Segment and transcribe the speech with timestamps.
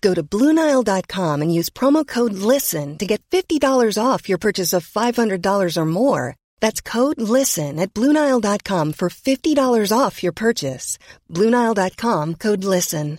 [0.00, 3.60] Go to Bluenile.com and use promo code LISTEN to get $50
[4.02, 6.36] off your purchase of $500 or more.
[6.60, 10.98] That's code LISTEN at Bluenile.com for $50 off your purchase.
[11.28, 13.18] Bluenile.com code LISTEN.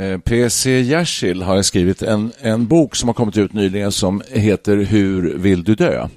[0.00, 0.80] Eh, P.C.
[0.80, 5.64] Jersild har skrivit en, en bok som har kommit ut nyligen som heter Hur vill
[5.64, 6.08] du dö?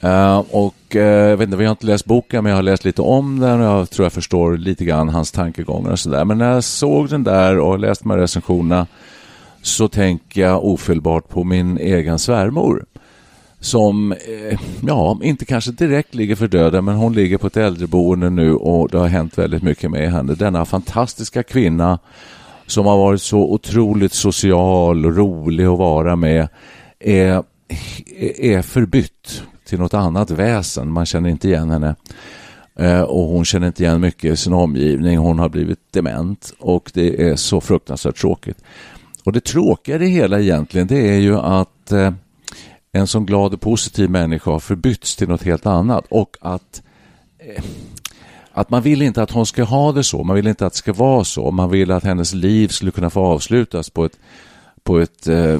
[0.00, 2.84] Eh, och uh, jag vet inte, vi har inte läst boken men jag har läst
[2.84, 6.24] lite om den och jag tror jag förstår lite grann hans tankegångar och sådär.
[6.24, 8.86] Men när jag såg den där och läste de här recensionerna
[9.62, 12.84] så tänker jag ofelbart på min egen svärmor
[13.60, 18.30] som, eh, ja, inte kanske direkt ligger för döden, men hon ligger på ett äldreboende
[18.30, 20.34] nu och det har hänt väldigt mycket med henne.
[20.34, 21.98] Denna fantastiska kvinna
[22.66, 26.48] som har varit så otroligt social och rolig att vara med
[27.00, 27.42] är,
[28.38, 30.92] är förbytt till något annat väsen.
[30.92, 31.94] Man känner inte igen henne.
[32.76, 35.18] Eh, och hon känner inte igen mycket i sin omgivning.
[35.18, 38.58] Hon har blivit dement och det är så fruktansvärt tråkigt.
[39.24, 42.12] Och det tråkiga i det hela egentligen det är ju att eh,
[42.92, 46.82] en sån glad och positiv människa har förbytts till något helt annat och att
[47.38, 47.64] eh,
[48.52, 50.78] att man vill inte att hon ska ha det så, man vill inte att det
[50.78, 54.18] ska vara så, man vill att hennes liv skulle kunna få avslutas på ett,
[54.84, 55.58] på ett, eh,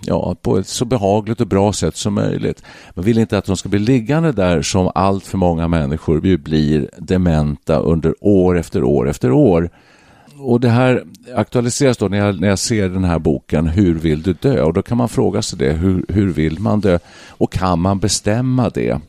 [0.00, 2.62] ja, på ett så behagligt och bra sätt som möjligt.
[2.94, 6.90] Man vill inte att de ska bli liggande där som allt för många människor blir
[6.98, 9.70] dementa under år efter år efter år.
[10.38, 14.22] Och det här aktualiseras då när jag, när jag ser den här boken Hur vill
[14.22, 14.62] du dö?
[14.62, 16.98] Och då kan man fråga sig det, hur, hur vill man dö?
[17.28, 19.00] Och kan man bestämma det?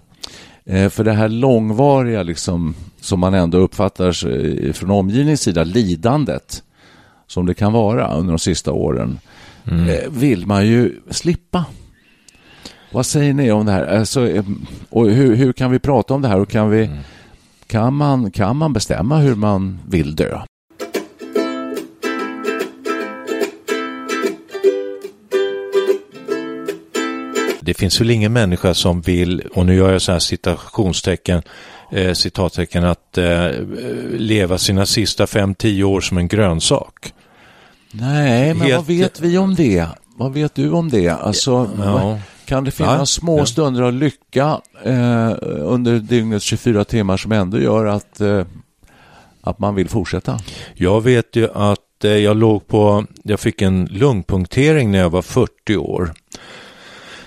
[0.66, 6.64] Eh, för det här långvariga, liksom, som man ändå uppfattar eh, från omgivningens sida, lidandet
[7.28, 9.20] som det kan vara under de sista åren,
[9.72, 9.90] mm.
[9.90, 11.66] eh, vill man ju slippa.
[12.92, 13.86] Vad säger ni om det här?
[13.86, 14.44] Alltså, eh,
[14.90, 16.98] och hur, hur, kan vi prata om det här och kan, vi, mm.
[17.68, 20.42] kan, man, kan man bestämma hur man vill dö?
[27.66, 31.42] Det finns väl ingen människa som vill, och nu gör jag så här citationstecken,
[31.92, 33.50] eh, citattecken, att eh,
[34.12, 37.14] leva sina sista fem, tio år som en grönsak.
[37.96, 38.76] Nej, men Helt...
[38.76, 39.88] vad vet vi om det?
[40.16, 41.10] Vad vet du om det?
[41.10, 42.20] Alltså, ja.
[42.46, 47.60] Kan det finnas ja, små stunder av lycka eh, under dygnets 24 timmar som ändå
[47.60, 48.46] gör att, eh,
[49.42, 50.40] att man vill fortsätta?
[50.74, 55.22] Jag vet ju att eh, jag låg på, jag fick en lungpunktering när jag var
[55.22, 56.14] 40 år.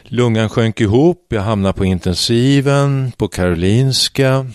[0.03, 4.47] Lungan sjönk ihop, jag hamnade på intensiven på Karolinska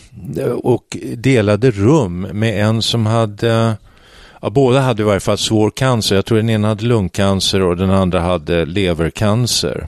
[0.64, 3.78] och delade rum med en som hade,
[4.42, 6.16] ja, båda hade i varje fall svår cancer.
[6.16, 9.88] Jag tror den ena hade lungcancer och den andra hade levercancer.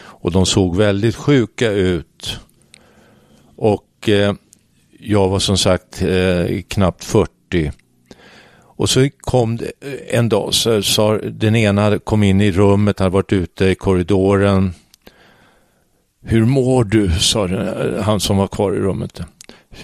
[0.00, 2.40] Och de såg väldigt sjuka ut.
[3.56, 4.34] Och eh,
[5.00, 7.72] jag var som sagt eh, knappt 40.
[8.78, 12.98] Och så kom det eh, en dag så sa den ena kom in i rummet,
[12.98, 14.74] hade varit ute i korridoren.
[16.22, 17.10] Hur mår du?
[17.10, 19.20] sa den, eh, han som var kvar i rummet.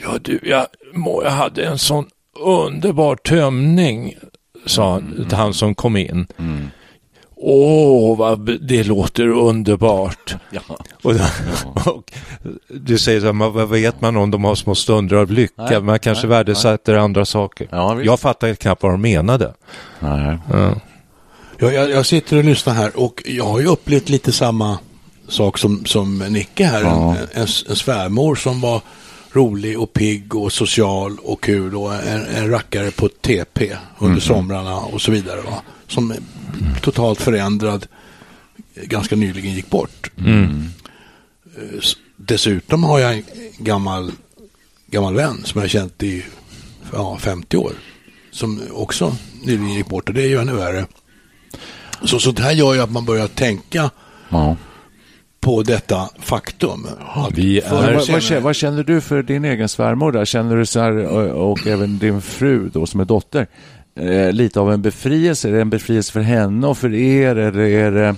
[0.02, 2.06] Ja du, jag, mår, jag hade en sån
[2.40, 4.14] underbar tömning,
[4.66, 5.28] sa han, mm.
[5.32, 6.26] han som kom in.
[6.38, 6.70] Mm.
[7.36, 10.36] Åh, vad det låter underbart.
[10.50, 10.60] Ja.
[11.02, 11.14] Och,
[11.86, 12.12] och,
[12.68, 15.62] du säger så här, vad vet man om de har små stunder av lycka?
[15.62, 17.02] Nej, man kanske nej, värdesätter nej.
[17.02, 17.68] andra saker.
[17.70, 19.54] Ja, jag fattar knappt vad de menade.
[20.00, 20.38] Nej.
[20.52, 20.74] Ja.
[21.58, 24.78] Jag, jag, sitter och lyssnar här och jag har ju upplevt lite samma
[25.28, 26.82] sak som, som Nicke här.
[26.82, 27.10] Ja.
[27.10, 28.82] En, en, en svärmor som var
[29.34, 34.20] rolig och pigg och social och kul och en, en rackare på TP under mm.
[34.20, 35.40] somrarna och så vidare.
[35.40, 35.62] Va?
[35.88, 36.14] Som
[36.82, 37.86] totalt förändrad
[38.74, 40.10] ganska nyligen gick bort.
[40.18, 40.68] Mm.
[42.16, 43.24] Dessutom har jag en
[43.58, 44.12] gammal,
[44.86, 46.24] gammal vän som jag känt i
[46.92, 47.72] ja, 50 år.
[48.30, 50.86] Som också nyligen gick bort och det är ju ännu värre.
[52.04, 53.90] Så sånt här gör ju att man börjar tänka
[54.28, 54.56] ja.
[55.44, 56.86] På detta faktum.
[57.34, 60.12] Vi är- Vad, känner, vad känner du för din egen svärmor?
[60.12, 60.24] Där?
[60.24, 63.46] Känner du så här, och, och även din fru då, som är dotter,
[64.00, 65.48] eh, lite av en befrielse?
[65.48, 67.36] Är det en befrielse för henne och för er?
[67.36, 68.16] Eller är det,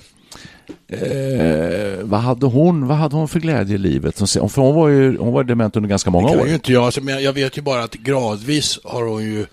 [0.89, 4.19] eh, vad, hade hon, vad hade hon för glädje i livet?
[4.19, 6.49] För hon var ju hon var dement under ganska många Det kan år.
[6.49, 9.47] ju inte jag, alltså, men jag vet ju bara att gradvis har hon ju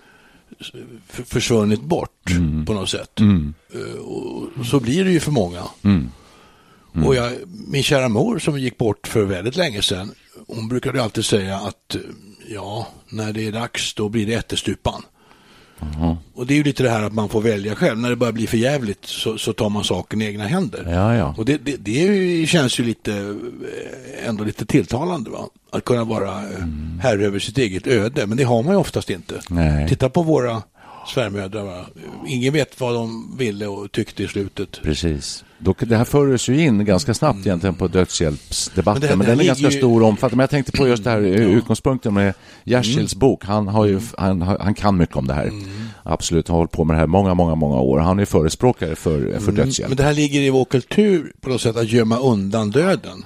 [1.12, 2.66] försvunnit bort Mm.
[2.66, 3.20] på något sätt.
[3.20, 4.00] Eh,
[4.58, 5.62] Och så blir det ju för många.
[5.84, 6.10] Mm.
[7.06, 7.32] Och jag,
[7.68, 10.10] min kära mor som gick bort för väldigt länge sedan,
[10.46, 12.00] hon brukade alltid säga att eh,
[12.48, 15.02] ja, när det är dags då blir det ättestupan.
[16.34, 17.98] Och det är ju lite det här att man får välja själv.
[17.98, 20.86] När det börjar bli för jävligt så, så tar man saken i egna händer.
[20.90, 21.34] Ja, ja.
[21.38, 25.48] Och det, det, det känns ju lite, eh, ändå lite tilltalande va?
[25.70, 26.64] Att kunna vara eh,
[27.00, 28.26] herre över sitt eget öde.
[28.26, 29.40] Men det har man ju oftast inte.
[29.50, 29.88] Nej.
[29.88, 30.62] Titta på våra
[31.14, 31.64] svärmödrar.
[31.64, 31.86] Va?
[32.26, 34.80] Ingen vet vad de ville och tyckte i slutet.
[34.82, 35.44] Precis.
[35.64, 39.40] Då, det här fördes ju in ganska snabbt egentligen på dödshjälpsdebatten, Men men, här- den
[39.40, 40.36] är ganska ju- stor och omfattande.
[40.36, 42.34] Men jag tänkte på just det här eh, utgångspunkten med
[42.64, 43.44] Jersilds bok.
[43.44, 45.50] Han, har ju, han, han kan mycket om det här.
[46.02, 47.98] Absolut, har hållit på med det här många, många, många år.
[47.98, 49.88] Han är förespråkare för, för dödshjälp.
[49.88, 53.24] Men det här ligger i vår kultur på något sätt att gömma undan döden.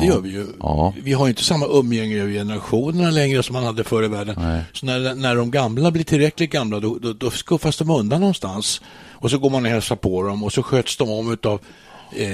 [0.00, 0.46] Det gör vi ju.
[0.60, 0.94] Ja.
[1.02, 4.34] Vi har ju inte samma umgänge över generationerna längre som man hade förr i världen.
[4.38, 4.62] Nej.
[4.72, 8.80] Så när, när de gamla blir tillräckligt gamla då, då, då skuffas de undan någonstans.
[9.12, 11.60] Och så går man och hälsar på dem och så sköts de om av
[12.16, 12.28] eh,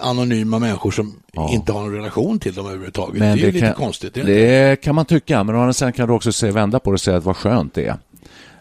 [0.00, 1.16] anonyma människor som
[1.50, 3.20] inte har någon relation till dem överhuvudtaget.
[3.20, 4.14] det är ju lite kan, konstigt.
[4.14, 7.00] det Det, kan man tycka, men sidan kan du också se, vända på det och
[7.00, 7.96] säga att vad skönt det är.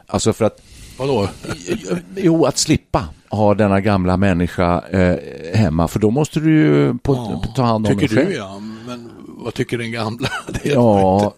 [0.07, 0.61] Alltså för att,
[0.97, 1.29] Vadå?
[2.15, 5.15] jo, att slippa ha denna gamla människa eh,
[5.53, 7.13] hemma, för då måste du ju på,
[7.45, 8.37] Ja, ta hand om tycker dig du själv.
[8.37, 10.29] ja, men vad tycker den gamla?
[10.63, 11.33] Det Ja,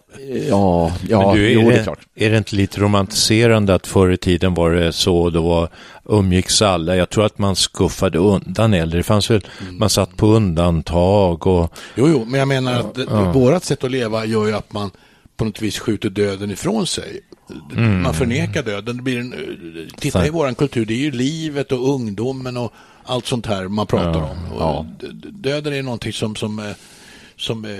[0.48, 1.98] ja, ja, Men du, är, jo, det är klart.
[2.14, 5.68] är det inte lite romantiserande att förr i tiden var det så, då var,
[6.04, 6.96] umgicks alla.
[6.96, 8.98] Jag tror att man skuffade undan äldre.
[8.98, 9.46] Det fanns väl,
[9.78, 13.04] man satt på undantag och Jo, jo, men jag menar att det,
[13.34, 14.90] vårat sätt att leva gör ju att man
[15.36, 17.20] på något vis skjuter döden ifrån sig.
[18.02, 18.96] Man förnekar döden.
[18.96, 19.34] Det blir en,
[19.98, 22.72] titta i våran kultur, det är ju livet och ungdomen och
[23.04, 24.52] allt sånt här man pratar om.
[24.58, 26.64] Och d- Döden är någonting som, som, eh,
[27.36, 27.70] som eh,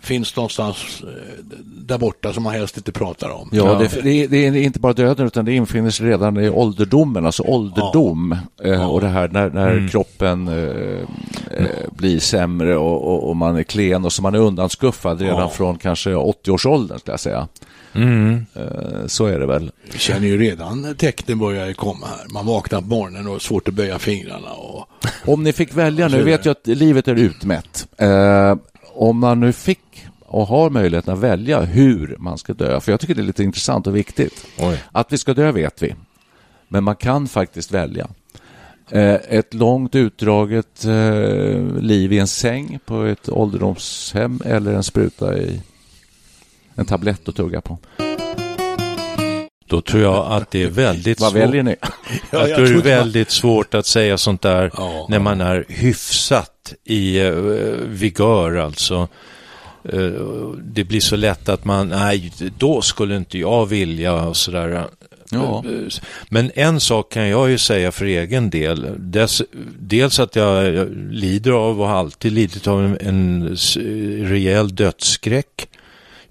[0.00, 3.48] finns någonstans eh, där borta som man helst inte pratar om.
[3.52, 6.48] Ja, Det, det, är, det är inte bara döden utan det infinner sig redan i
[6.50, 8.36] ålderdomen, alltså ålderdom.
[8.64, 11.02] Eh, Och det här när, när kroppen eh,
[11.58, 11.66] eh,
[11.96, 15.48] blir sämre och, och, och man är klen och så man är undanskuffad redan Ja.
[15.48, 17.48] från kanske 80-årsåldern skulle jag säga.
[17.94, 19.70] Eh, så är det väl.
[19.92, 22.32] Vi känner ju redan tecknen börjar komma här.
[22.32, 24.52] Man vaknar på morgonen och har svårt att böja fingrarna.
[24.52, 24.88] Och...
[25.26, 27.88] Om ni fick välja, nu vet jag att livet är utmätt.
[27.96, 28.56] Eh,
[28.94, 29.78] om man nu fick
[30.26, 33.44] och har möjligheten att välja hur man ska dö, för jag tycker det är lite
[33.44, 34.46] intressant och viktigt.
[34.58, 34.82] Oj.
[34.92, 35.94] Att vi ska dö vet vi,
[36.68, 38.08] men man kan faktiskt välja.
[38.90, 45.38] Eh, ett långt utdraget eh, liv i en säng på ett ålderdomshem eller en spruta
[45.38, 45.60] i
[46.74, 47.78] en tablett att tugga på.
[49.66, 51.40] då tror jag att det är väldigt Vad svårt.
[51.42, 51.76] väljer ni?
[52.30, 55.06] Ja, jag tror det är väldigt svårt att säga sånt där Ja.
[55.08, 57.34] när man är hyfsat i uh,
[57.86, 59.08] vigör alltså.
[59.92, 60.00] Eh,
[60.64, 64.84] det blir så lätt att man, nej, då skulle inte jag vilja och sådär.
[65.30, 65.64] Ja.
[65.66, 65.88] Eh,
[66.28, 68.86] Men en sak kan jag ju säga för egen del.
[68.98, 69.42] Dels,
[69.78, 73.56] dels att jag, lider av och har alltid lidit av en, en
[74.28, 75.68] rejäl dödsskräck.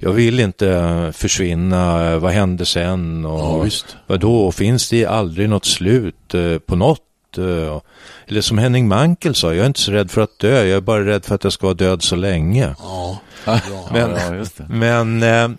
[0.03, 3.71] Jag vill inte försvinna, vad hände sen och Ja,
[4.07, 7.01] vadå, finns det aldrig något slut eh, på något?
[7.37, 7.81] Eh,
[8.27, 10.81] Eller som Henning Mankell sa, jag är inte så rädd för att dö, jag är
[10.81, 12.75] bara rädd för att jag ska vara död så länge.
[12.79, 13.19] Ja,
[13.91, 15.49] Men, ja, men eh,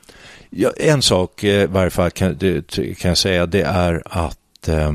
[0.51, 2.39] ja, en sak eh, i varje fall kan,
[2.99, 4.93] kan jag säga, det är att eh,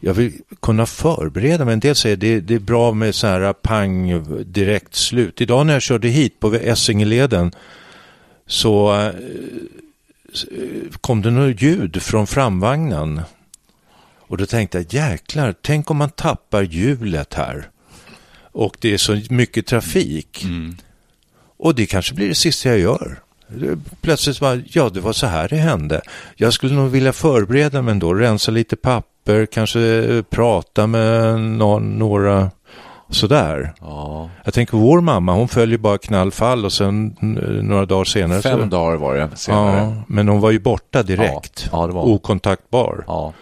[0.00, 1.72] jag vill kunna förbereda mig.
[1.72, 5.40] En del säger det, det är bra med så här pang direkt slut.
[5.40, 7.52] Idag när jag körde hit på Essingeleden
[8.46, 13.20] så eh, eh, kom det något ljud från framvagnen.
[14.26, 17.68] Och då tänkte jag, jäklar, tänk om man tappar hjulet här.
[18.52, 20.46] Och det är så mycket trafik.
[21.56, 23.20] Och det kanske blir det sista jag gör.
[24.00, 26.00] Plötsligt var ja det var så här det hände.
[26.36, 31.98] Jag skulle nog vilja förbereda mig ändå, rensa lite papper, kanske eh, prata med någon,
[31.98, 32.50] några
[33.10, 33.74] sådär.
[33.80, 34.30] Ja.
[34.44, 37.16] Jag tänker vår mamma, hon följer bara knallfall och sen
[37.62, 38.66] några dagar senare Fem så...
[38.66, 39.76] dagar var det senare.
[39.78, 41.68] Ja, men hon var ju borta direkt.
[41.72, 42.02] Ja, ja, det var.
[42.02, 43.04] Okontaktbar.
[43.06, 43.32] Ja.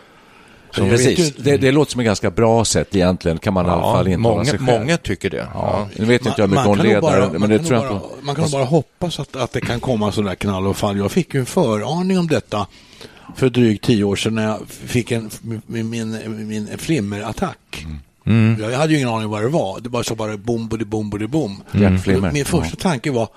[0.77, 3.83] Så Precis, det, det låter som ett ganska bra sätt egentligen, kan man i alla
[3.83, 4.81] fall intala många, sig själv.
[4.81, 5.47] många tycker det.
[5.55, 5.87] Ja.
[5.97, 7.89] Nu vet inte jag Man- mycket man leder, bara- men man det kan tror jag
[7.89, 8.25] bara, inte...
[8.27, 10.97] Man kan bara hoppas att, att det kan komma sådana där knall och fall.
[10.99, 12.67] Jag fick ju en föraning om detta
[13.37, 15.31] för drygt tio år sedan när jag fick en,
[15.67, 17.83] min, min, min flimmerattack.
[17.85, 17.99] Mm.
[18.59, 19.81] Jag hade ju ingen aning vad det var.
[19.81, 21.63] Det var så bara bom, bodi, bom, bodi, bom.
[21.73, 22.33] Hjärtflimmer.
[22.33, 23.29] Min första tanke var,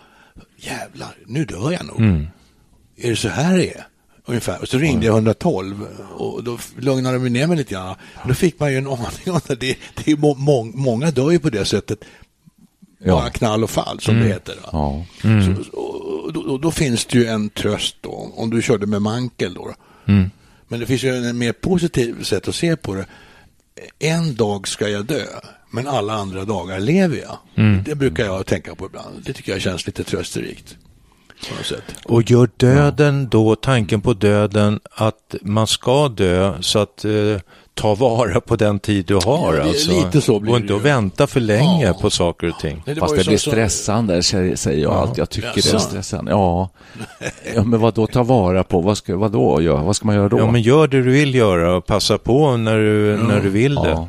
[0.58, 2.00] jävlar, nu dör jag nog.
[2.00, 2.28] Mm.
[2.98, 3.88] Är det så här det är?
[4.26, 4.62] Ungefär.
[4.62, 5.88] Och så ringde jag 112
[6.18, 7.96] och då lugnade de ner mig lite grann.
[8.28, 11.40] Då fick man ju en aning om det, det är må, må, många dör ju
[11.40, 12.00] på det sättet.
[13.00, 13.14] Ja.
[13.14, 14.56] Bara knall och fall som det heter.
[14.56, 14.70] Va?
[14.72, 15.06] Ja.
[15.22, 19.02] Så, och, då, då, då finns det ju en tröst då, om du körde med
[19.02, 19.74] mankel då.
[20.68, 23.06] Men det finns ju en mer positiv sätt att se på det.
[24.00, 25.26] En dag ska jag dö,
[25.70, 27.38] men alla andra dagar lever jag.
[27.86, 29.24] Det brukar jag tänka på ibland.
[29.26, 30.78] Det tycker jag känns lite trösterikt.
[32.06, 37.38] Och gör döden då, tanken på döden, att man ska dö så att eh,
[37.76, 39.54] ta vara på den tid du har.
[39.54, 39.92] Ja, det- alltså.
[39.92, 41.94] lite så blir och det inte att vänta för länge Ja.
[41.94, 42.84] på saker och ting.
[42.86, 45.18] Nej, Fast var ju det så- blir så- stressande, säger säger jag alltid.
[45.20, 45.80] Jag tycker det är Jaså?
[45.80, 46.32] stressande.
[46.32, 46.70] Ja.
[47.56, 48.82] ja, men vad då ta vara på?
[48.82, 49.84] Vad ska, vad då göra?
[49.84, 50.38] Vad ska man göra då?
[50.40, 53.76] Ja, men gör det du vill göra och passa på när du, när du vill
[53.76, 54.08] det.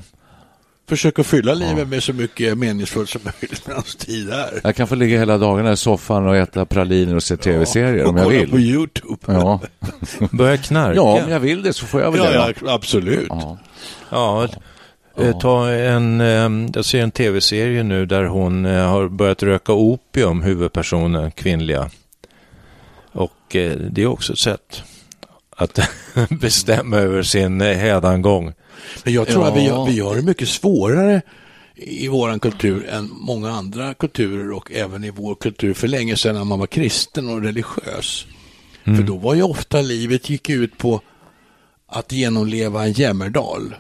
[0.87, 0.89] Ja.
[0.89, 4.61] Försök att fylla livet med så mycket meningsfullt som möjligt medan tid är.
[4.65, 8.09] Jag kan få ligga hela dagarna i soffan och äta praliner och se tv-serier och
[8.11, 8.67] om jag kolla på vill.
[8.67, 9.19] YouTube.
[9.27, 9.61] Ja.
[10.33, 10.97] Börja knarka.
[10.97, 12.55] ja, om jag vill det så får jag väl Ja, det.
[12.65, 13.27] ja, absolut.
[13.29, 13.59] Ja.
[14.11, 14.49] Ja,
[15.19, 19.73] eh, ta en, eh, jag ser en tv-serie nu där hon eh, har börjat röka
[19.73, 21.91] opium, huvudpersonen, kvinnliga.
[23.13, 24.83] Och eh, det är också ett sätt
[25.57, 25.79] att
[26.41, 28.53] bestämma över sin hädangång.
[29.05, 29.51] Men jag tror Ja.
[29.51, 31.23] att vi gör, vi gör det mycket svårare
[31.75, 36.35] i vår kultur än många andra kulturer och även i vår kultur för länge sedan
[36.35, 38.27] när man var kristen och religiös.
[38.85, 41.01] För då var ju ofta livet gick ut på
[41.89, 43.75] att genomleva en jämmerdal.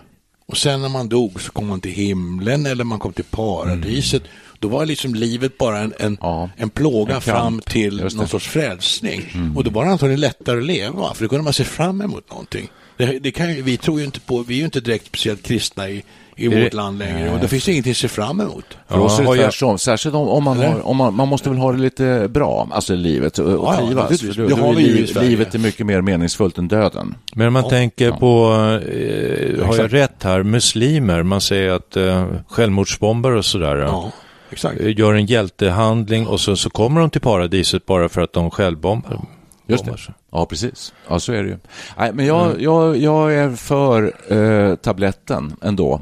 [0.49, 4.23] Och sen när man dog så kom man till himlen eller man kom till paradiset.
[4.59, 6.50] Då var liksom livet bara en, en, Ja.
[6.57, 9.23] en plåga En fram till någon sorts frälsning.
[9.57, 12.31] Och då var det antagligen lättare att leva, för då kunde man se fram emot
[12.31, 12.69] någonting.
[12.97, 15.88] Det, det kan vi tror ju inte på, vi är ju inte direkt speciellt kristna
[15.91, 16.05] i,
[16.37, 18.78] i det- vårt land längre och det finns ingenting att se fram emot.
[18.88, 20.69] För oss är har det tvärtom, särskilt om, om, man Eller?
[20.69, 23.52] har, om man, man måste väl ha det lite bra, alltså i livet och, och
[23.52, 24.02] Ja, ja, trivas.
[24.11, 24.35] naturligtvis.
[24.37, 25.28] För Det då- har då är vi ju i Sverige.
[25.28, 27.14] Livet är mycket mer meningsfullt än döden.
[27.35, 28.50] Men om man tänker på,
[28.90, 33.76] eh, har jag rätt här, muslimer, man säger att eh, självmordsbombare och sådär.
[33.76, 34.11] Ja,
[34.50, 34.81] exakt.
[34.81, 38.50] eh, Gör en hjältehandling och så, så kommer de till paradiset bara för att de
[38.50, 39.21] självbombar.
[39.69, 39.97] Just det.
[40.33, 40.93] Ja, precis.
[41.09, 41.57] Ja, så är det ju.
[41.99, 46.00] Nej, men jag, jag, jag är för eh, tabletten ändå.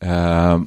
[0.00, 0.60] Eh,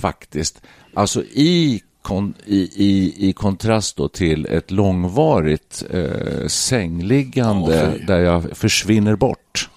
[0.00, 0.62] Faktiskt.
[0.94, 8.04] Alltså i, kon, i, i, i kontrast då till ett långvarigt eh, sängliggande fy.
[8.04, 9.70] där jag försvinner bort.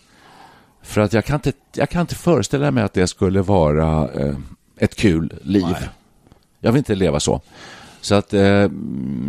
[0.82, 4.36] För att jag kan inte, jag kan inte föreställa mig att det skulle vara eh,
[4.78, 5.66] ett kul liv.
[5.72, 5.90] Nej.
[6.60, 7.42] Jag vill inte leva så.
[8.08, 8.42] Så att eh,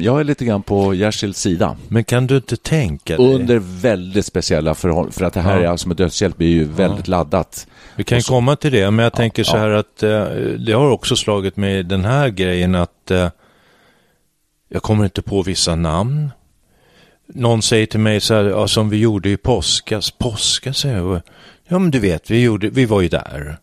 [0.00, 1.76] jag är lite grann på Jersils sida.
[1.88, 3.35] Men kan du inte tänka dig?
[3.35, 5.12] Under väldigt speciella förhållanden.
[5.12, 5.62] För att det här Ja.
[5.62, 7.66] är alltså med dödshjälp blir ju väldigt laddat.
[7.97, 9.61] Vi kan så- komma till det, men jag tänker så ja.
[9.61, 10.25] här att eh,
[10.66, 13.28] det har också slagit mig den här grejen att eh,
[14.68, 16.30] jag kommer inte på vissa namn.
[17.35, 20.11] Någon säger till mig så här, ja, som vi gjorde i påskas.
[20.11, 21.20] Påskas, säger jag.
[21.68, 23.58] Ja, men du vet, vi, gjorde, vi var ju där.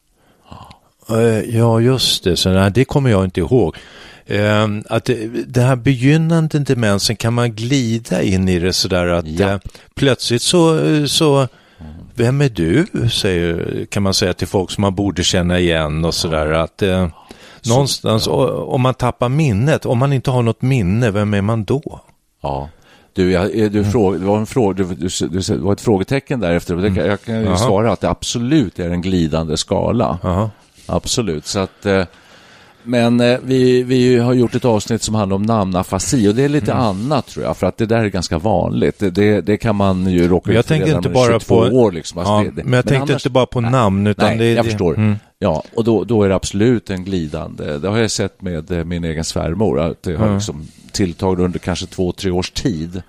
[1.10, 2.38] Eh, Ja, just det.
[2.38, 3.76] Så, nej, det kommer jag inte ihåg.
[4.26, 9.28] Eh, att det, den här begynnande demensen kan man glida in i det sådär att
[9.28, 9.50] Ja.
[9.52, 9.58] eh,
[9.96, 11.48] plötsligt så, så
[12.16, 12.86] vem är du?
[13.10, 16.52] Säger, kan man säga till folk som man borde känna igen och sådär.
[16.52, 17.08] Att, eh,
[17.68, 21.64] någonstans, o- om man tappar minnet, om man inte har något minne, vem är man
[21.64, 22.00] då?
[22.44, 22.70] Ja.
[23.14, 23.92] Du, jag, eh, du Mm.
[23.92, 26.76] fråg, det, var en fråga, du, du, det var ett frågetecken där efter.
[26.76, 27.58] och Det, kan- jag kan ju Mm.
[27.58, 30.20] Svara att det absolut är en glidande skala.
[30.24, 30.50] Jaha.
[30.86, 31.46] Absolut.
[31.46, 32.04] Så att, eh,
[32.84, 36.50] men eh, vi, vi har gjort ett avsnitt som handlar om namnafasi och det är
[36.50, 36.84] lite Mm.
[36.84, 39.00] annat tror jag, för att det där är ganska vanligt.
[39.00, 41.92] Det, det, kan man ju råka Men ut för redan inte bara 22 på- år.
[41.92, 42.18] Liksom.
[42.20, 44.66] Alltså Ja, det, det, men jag tänkte inte bara på namn, utan nej, det- jag
[44.66, 44.96] det- förstår.
[44.98, 45.16] mm.
[45.40, 47.78] Ja, och då, då är det absolut en glidande.
[47.78, 50.36] Det har jag sett med eh, min egen svärmor, att det har Mm.
[50.36, 53.02] liksom tilltagit under kanske två, tre års tid.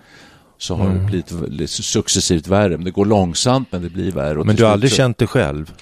[0.58, 1.10] Så har Mm.
[1.10, 2.68] det blivit successivt värre.
[2.76, 4.44] Men det går långsamt, men det blir värre.
[4.44, 5.72] Men du har aldrig så- känt det själv?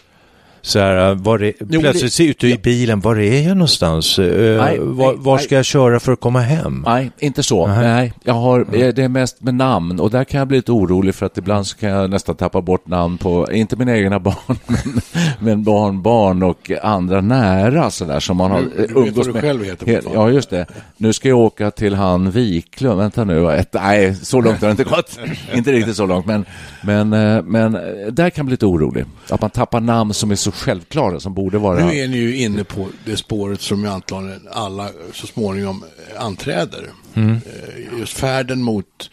[0.67, 4.19] Så här, var är, Jo, plötsligt det- ser ute i bilen, var är jag någonstans?
[4.19, 4.25] Eh,
[4.65, 5.45] Nej, var, nej, var nej.
[5.45, 6.83] ska jag köra för att komma hem?
[6.87, 7.67] Nej, inte så.
[7.67, 7.79] Nej.
[7.85, 10.73] Nej, jag har, eh, det är mest med namn och där kan jag bli lite
[10.73, 14.19] orolig för att ibland så kan jag nästan tappa bort namn på, inte mina egna
[14.21, 15.01] barn, men,
[15.39, 19.43] men barn, barn och andra nära sådär som man har Du- du umgås du med.
[19.43, 20.01] själv heter.
[20.15, 20.67] Ja, just det.
[20.97, 24.71] Nu ska jag åka till han Wiklund, vänta nu, ett, nej, så långt har det
[24.71, 25.19] inte gått.
[25.55, 26.45] inte riktigt så långt, men,
[26.83, 27.81] men, eh, men eh,
[28.13, 29.05] där kan jag bli lite orolig.
[29.31, 31.87] Att man tappar namn som är så självklara, som borde vara...
[31.87, 35.85] Nu är ni ju inne på det spåret som ju antagligen alla så småningom
[36.15, 36.91] eh, anträder.
[37.15, 37.31] Mm.
[37.33, 39.11] Eh, Just färden mot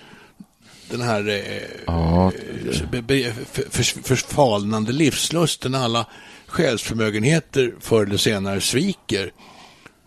[0.90, 2.32] den här eh, Ja.
[2.72, 5.76] eh, be- be- för- för- förfalnande livslusten.
[5.76, 6.06] Alla
[6.48, 9.32] själsförmögenheter förr eller senare sviker,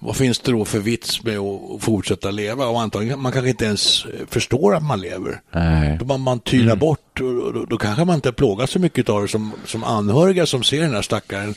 [0.04, 2.66] vad finns det då för vits med att fortsätta leva?
[2.66, 5.40] Och antagligen man kanske inte ens förstår att man lever.
[5.52, 5.96] Nej.
[6.00, 6.78] Då man, man tynar mm.
[6.78, 10.46] bort och då, då, kanske man inte plågas så mycket av det som, som anhöriga
[10.46, 11.54] som ser den här stackaren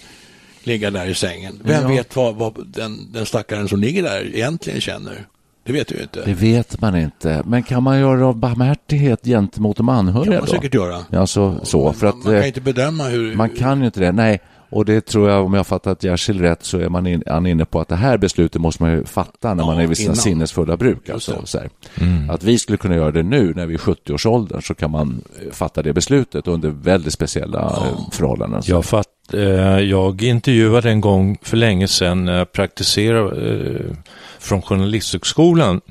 [0.63, 1.59] ligga där i sängen.
[1.63, 1.87] Vem ja.
[1.87, 5.27] vet vad, vad den, den stackaren som ligger där egentligen känner?
[5.63, 6.25] Det vet vi inte.
[6.25, 7.43] Det vet man inte.
[7.45, 10.31] Men kan man göra av barmhärtighet gentemot de anhöriga?
[10.31, 11.05] Det kan man säkert göra.
[11.09, 11.93] Ja, så, så.
[11.93, 13.35] För man, att, man kan eh, inte bedöma hur...
[13.35, 14.11] Man kan ju inte det.
[14.11, 17.45] Nej, och det tror jag, om jag fattat Jersild rätt, så är man in, han
[17.45, 19.97] inne på att det här beslutet måste man ju fatta när ja, man är vid
[19.97, 21.09] sina sinnesfulla bruk.
[21.09, 21.59] Alltså, så
[22.01, 22.29] mm.
[22.29, 25.51] Att vi skulle kunna göra det nu när vi är 70-årsåldern så kan man eh,
[25.51, 27.87] fatta det beslutet under väldigt speciella ja.
[27.87, 28.61] Eh, förhållanden.
[28.65, 29.41] Jag, fatt, eh,
[29.79, 33.95] jag intervjuade en gång för länge sedan jag praktiserade eh,
[34.39, 35.81] från Journalisthögskolan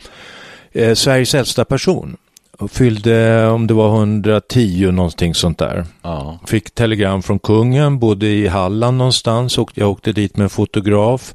[0.72, 2.16] eh, Sveriges äldsta person
[2.58, 5.86] och fyllde, om det var 110 någonting sånt där.
[6.02, 6.38] Ja.
[6.46, 11.34] Fick telegram från kungen, bodde i Halland någonstans och jag åkte dit med en fotograf.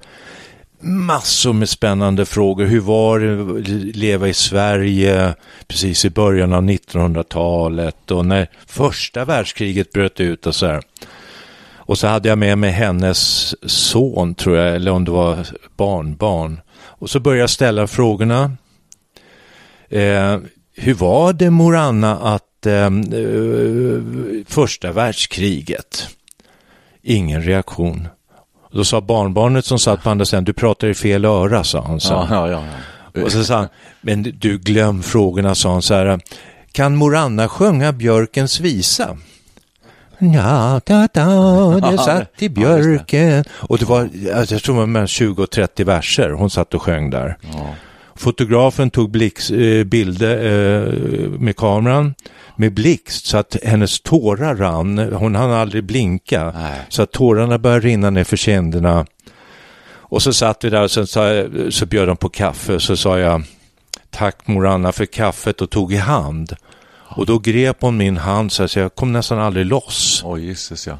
[0.83, 2.65] Massor med spännande frågor.
[2.65, 5.35] Hur var det att leva i Sverige
[5.67, 10.81] precis i början av 1900-talet och när första världskriget bröt ut och så här.
[11.75, 15.47] Och så hade jag med mig hennes son, tror jag, eller om det var
[15.77, 16.61] barnbarn.
[16.83, 18.51] Och så började jag ställa frågorna.
[19.89, 20.37] Eh,
[20.75, 22.89] hur var det mor Anna att eh,
[24.47, 26.07] första världskriget?
[27.01, 28.07] Ingen reaktion.
[28.71, 31.99] Då sa barnbarnet som satt på andra sidan, du pratar i fel öra, sa han.
[31.99, 32.13] Så.
[32.13, 32.63] Ja, ja,
[33.13, 33.23] ja.
[33.23, 33.67] Och så sa han,
[34.01, 36.19] men du glöm frågorna, sa han så här,
[36.71, 39.17] kan mor Anna sjunga Björkens visa?
[40.19, 43.43] Ja, da, da, det satt i björken.
[43.51, 44.01] Och det var,
[44.35, 47.37] alltså, jag tror det var mellan 20 och 30 verser hon satt och sjöng där.
[47.41, 47.75] Ja.
[48.21, 52.13] Fotografen tog blix, eh, bilder eh, med kameran
[52.55, 54.97] med blixt så att hennes tårar rann.
[54.97, 56.51] Hon hann aldrig blinka.
[56.55, 56.79] Nej.
[56.89, 59.05] Så att tårarna började rinna ner för kinderna.
[59.93, 62.79] Och så satt vi där och sen så, så bjöd de på kaffe.
[62.79, 63.43] Så sa jag
[64.09, 66.55] tack mor Anna för kaffet och tog i hand.
[67.15, 70.24] Och då grep hon min hand så att jag kom nästan aldrig loss.
[70.24, 70.98] Oh, Jesus, ja.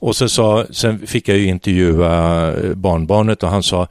[0.00, 3.88] Och så sa, sen fick jag ju intervjua eh, barnbarnet och han sa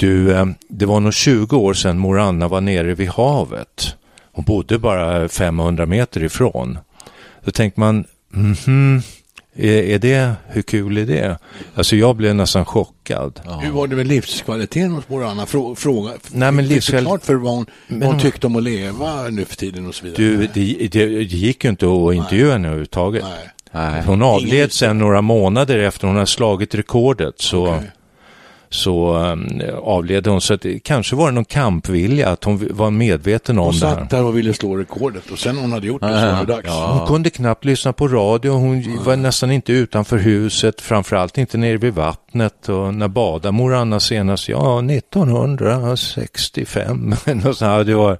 [0.00, 3.96] du, eh, det var nog 20 år sedan mor Anna var nere vid havet.
[4.32, 6.78] Hon bodde bara 500 meter ifrån.
[7.44, 9.02] Då tänkte man, mm -hmm,
[9.54, 11.38] är, är, det, hur kul är det?
[11.74, 13.40] Alltså jag blev nästan chockad.
[13.44, 13.58] Ja.
[13.58, 15.46] Hur var det med livskvaliteten hos mor Anna?
[15.76, 17.08] Fråga, Nej, men livskvalitet...
[17.08, 18.00] klart för vad hon, men...
[18.00, 20.22] vad hon tyckte om att leva nu för tiden och så vidare?
[20.22, 23.24] Du, det, det, det gick ju inte att intervjua henne överhuvudtaget.
[23.72, 24.02] Nej.
[24.06, 27.40] Hon avled sen några månader efter hon hade slagit rekordet.
[27.40, 27.88] Så okay
[28.70, 30.40] så um, avled hon.
[30.40, 33.86] Så att det, kanske var det någon kampvilja, att hon var medveten om hon det
[33.86, 33.94] här.
[33.94, 36.46] Hon satt där och ville slå rekordet och sen hon hade gjort det så var
[36.46, 36.68] det dags.
[36.68, 36.96] Ja.
[36.98, 38.90] Hon kunde knappt lyssna på radio, hon ja.
[39.04, 42.68] var nästan inte utanför huset, framförallt inte nere vid vattnet.
[42.68, 44.48] Och när badade mor Anna senast?
[44.48, 47.14] Ja, 1965.
[47.86, 48.18] det var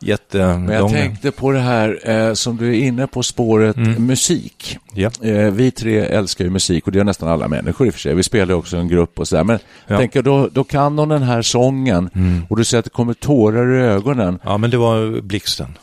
[0.00, 0.58] jättelånga.
[0.58, 4.06] Men jag tänkte på det här eh, som du är inne på spåret mm.
[4.06, 4.78] musik.
[4.94, 5.10] Ja.
[5.22, 8.00] Eh, vi tre älskar ju musik och det gör nästan alla människor i och för
[8.00, 8.14] sig.
[8.14, 9.44] Vi spelar också en grupp och sådär.
[9.44, 9.98] Men ja.
[9.98, 12.42] tänker, då, då kan de den här sången mm.
[12.48, 14.38] och du säger att det kommer tårar i ögonen.
[14.44, 15.78] Ja, men det var blixten.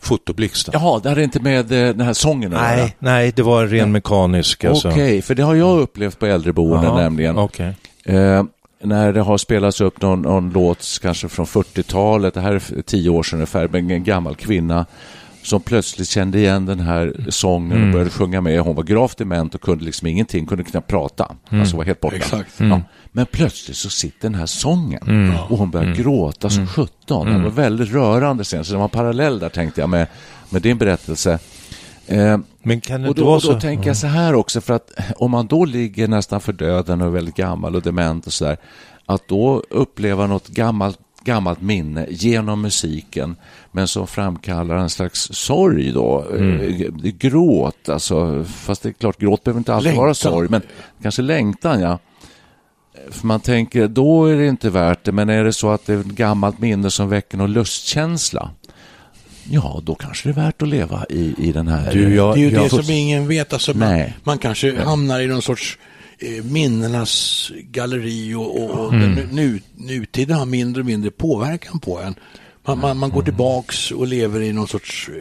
[0.00, 0.72] Fotoblixten.
[0.74, 2.90] Jaha, det hade inte med eh, den här sången Nej, eller?
[2.98, 4.64] nej det var ren mekanisk.
[4.64, 4.88] Alltså.
[4.88, 7.38] Okej, okay, för det har jag upplevt på äldreboenden nämligen.
[7.38, 7.72] Okay.
[8.04, 8.44] Eh,
[8.82, 13.10] när det har spelats upp någon, någon låt, kanske från 40-talet, det här är tio
[13.10, 14.86] år sedan ungefär, med en gammal kvinna
[15.42, 17.88] som plötsligt kände igen den här sången mm.
[17.88, 18.60] och började sjunga med.
[18.60, 21.34] Hon var gravt dement och kunde liksom ingenting, kunde knappt prata.
[21.50, 21.60] Mm.
[21.60, 22.16] Alltså var helt borta.
[22.16, 22.60] Exakt.
[22.60, 22.72] Mm.
[22.72, 22.80] Ja.
[23.12, 25.36] Men plötsligt så sitter den här sången mm.
[25.48, 25.98] och hon börjar mm.
[25.98, 26.68] gråta som mm.
[26.68, 27.26] sjutton.
[27.26, 30.06] Det var väldigt rörande sen, så det var en parallell där tänkte jag med,
[30.50, 31.38] med din berättelse.
[32.12, 33.52] Eh, men kan det och då, vara så?
[33.52, 37.00] då tänker jag så här också, för att om man då ligger nästan för döden
[37.00, 38.56] och är väldigt gammal och dement och så där,
[39.06, 43.36] att då uppleva något gammalt, gammalt minne genom musiken,
[43.72, 46.60] men som framkallar en slags sorg då, mm.
[46.60, 50.02] Eh, gråt, alltså, fast det är klart, gråt behöver inte alltid längtan.
[50.04, 50.62] vara sorg, men
[51.02, 51.98] kanske längtan, ja.
[53.10, 55.92] För man tänker, då är det inte värt det, men är det så att det
[55.92, 58.50] är ett gammalt minne som väcker någon lustkänsla,
[59.50, 61.92] ja, då kanske det är värt att leva i, i den här...
[61.92, 63.52] Du, jag, det är ju det som ingen vet.
[63.52, 65.78] Alltså, man, man, kanske hamnar i någon sorts
[66.18, 69.16] eh, minnenas galleri och, och mm.
[69.16, 72.14] den nu, nutiden har mindre och mindre påverkan på en.
[72.66, 73.24] Man, man, man går mm.
[73.24, 75.14] tillbaks och lever i någon sorts eh,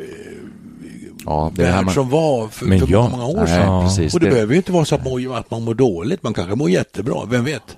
[1.25, 1.93] ja, det värld man...
[1.93, 3.87] som var för, för ja, många år sedan.
[3.87, 6.23] Precis, och det, det, behöver ju inte vara så att man, att man mår dåligt,
[6.23, 7.77] man kanske mår jättebra, vem vet?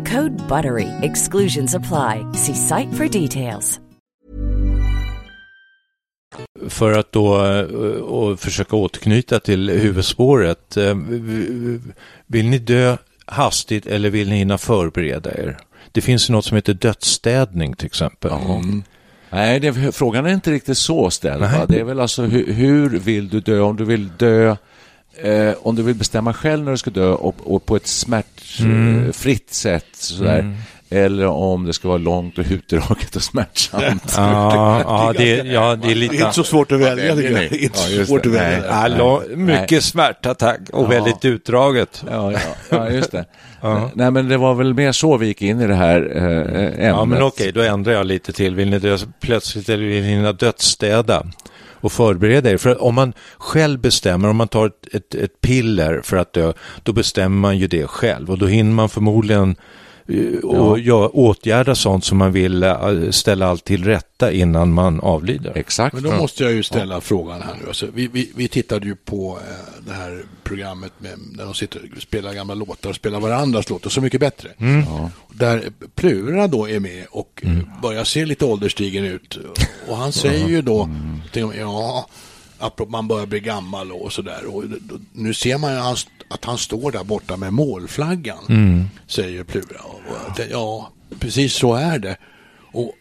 [0.05, 0.87] Code BUTTERY.
[1.01, 2.25] Exclusions apply.
[2.33, 3.79] See site for details.
[6.69, 7.61] För att då eh,
[8.01, 10.77] och försöka återknyta till huvudspåret.
[10.77, 10.95] eh,
[12.27, 15.57] Vill ni dö hastigt eller vill ni hinna förbereda er?
[15.91, 18.31] Det finns något som heter dödsstädning till exempel.
[19.29, 21.43] Nej, det, frågan är inte riktigt så ställd.
[21.67, 23.59] Det är väl alltså hur, hur vill du dö?
[23.59, 24.55] Om du vill dö
[25.17, 29.53] eh, om du vill bestämma själv när du ska dö och, och på ett smärtfritt
[29.53, 30.55] sätt sådär.
[30.93, 34.13] Eller om det ska vara långt och utdraget och smärtsamt.
[34.17, 36.15] Ja, ja, det, ja, det är Det lite...
[36.15, 37.23] är inte så svårt att välja, nej.
[37.23, 38.29] Det är inte Ja, så svårt det.
[38.29, 38.59] att välja.
[38.59, 38.67] Nej.
[38.91, 42.03] Ja, lång, mycket smärtattack och väldigt utdraget.
[42.11, 43.25] Ja, ja, ja, just det.
[43.93, 46.79] Nej, men det var väl mer så vi gick in i det här eh, ämnet.
[46.85, 48.55] Ja, men okej, då ändrar jag lite till.
[48.55, 51.23] Vill ni dö plötsligt eller vill ni hinna dödsstäda?
[51.81, 52.57] Och förbereda er.
[52.57, 56.53] För om man själv bestämmer, om man tar ett, ett, ett piller för att dö,
[56.83, 58.31] då bestämmer man ju det själv.
[58.31, 59.55] Och då hinner man förmodligen
[60.43, 61.09] och ja.
[61.13, 65.51] åtgärda sånt som man vill eh, ställa allt till rätta innan man avlider.
[65.55, 65.93] Exakt.
[65.93, 67.67] Men då måste jag ju ställa frågan här nu.
[67.67, 71.81] Alltså, vi, vi, vi tittade ju på eh, det här programmet med, där de sitter
[71.95, 74.49] och spelar gamla låtar och spelar varandras låtar Så mycket bättre.
[75.33, 75.63] Där
[75.95, 77.43] Plura då är med och
[77.81, 79.37] börjar se lite ålderstigen ut.
[79.87, 80.89] Och han säger ju då,
[81.33, 82.07] med, ja,
[82.87, 84.55] man börjar bli gammal och sådär.
[84.55, 84.63] Och
[85.13, 85.79] nu ser man ju
[86.27, 89.81] att han står där borta med målflaggan, säger Plura.
[89.81, 92.17] Och, ja, precis så är det.
[92.71, 92.93] Och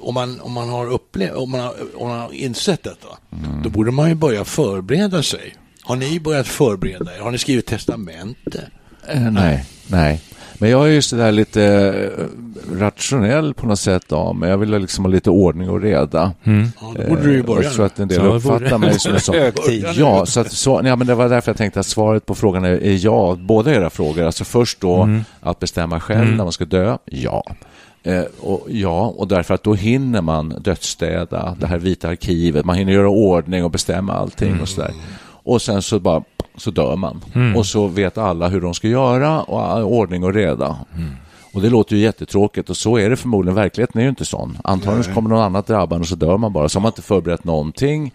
[0.00, 3.08] om man, om man har upplevt, om man har, om man har insett detta,
[3.62, 5.54] då borde man ju börja förbereda sig.
[5.82, 7.20] Har ni börjat förbereda er?
[7.20, 8.70] Har ni skrivit testamente?
[9.08, 10.20] Eh, nej, nej.
[10.58, 11.64] Men jag är ju sådär lite
[12.18, 12.24] eh,
[12.78, 14.50] rationell på något sätt av mig.
[14.50, 16.32] Jag vill ha liksom ha lite ordning och reda.
[16.42, 16.50] Ja,
[16.96, 17.68] då borde du ju Eh, börja.
[17.68, 19.34] och så att en del Så det uppfattar mig som en sån.
[19.96, 22.64] Ja, så att, så, ja, men det var därför jag tänkte att svaret på frågan
[22.64, 23.36] är, är ja.
[23.40, 24.22] Båda era frågor.
[24.24, 25.24] Alltså först då Mm.
[25.40, 26.96] att bestämma själv när man ska dö.
[27.04, 27.44] Ja.
[28.02, 32.64] Eh, och, ja, och därför att då hinner man dödsstäda det här vita arkivet.
[32.64, 34.60] Man hinner göra ordning och bestämma allting Mm.
[34.62, 34.90] och sådär.
[35.46, 36.22] Och sen så bara
[36.56, 37.20] så dör man.
[37.34, 37.56] Mm.
[37.56, 40.76] Och så vet alla hur de ska göra och ordning och reda.
[40.96, 41.10] Mm.
[41.54, 43.54] Och det låter ju jättetråkigt och så är det förmodligen.
[43.54, 44.58] Verkligheten är ju inte sån.
[44.64, 46.68] Antagligen så kommer någon annat drabba en och så dör man bara.
[46.68, 48.14] Så har man inte förberett någonting.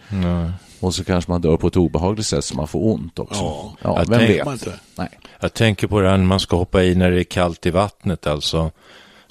[0.79, 3.41] Och så kanske man dör på ett obehagligt sätt så man får ont också.
[3.43, 3.73] Ja.
[3.81, 4.45] Ja, Jag vem tänker- vet?
[4.45, 4.73] Man inte.
[4.97, 5.09] Nej.
[5.39, 7.69] Jag tänker på det här när man ska hoppa i när det är kallt i
[7.71, 8.71] vattnet alltså.